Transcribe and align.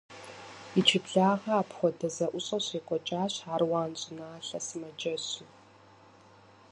Иджыблагъэ 0.79 1.51
апхуэдэ 1.61 2.09
зэӀущӀэ 2.15 2.57
щекӀуэкӀащ 2.65 3.33
Аруан 3.53 3.91
щӀыналъэ 4.01 4.59
сымаджэщым. 4.67 5.49